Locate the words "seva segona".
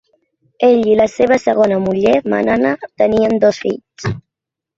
1.15-1.77